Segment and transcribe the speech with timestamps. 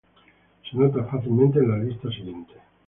[0.67, 2.53] Se nota fácilmente en la lista siguiente.